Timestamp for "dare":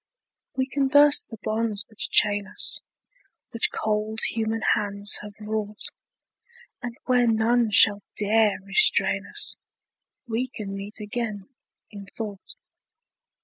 8.17-8.57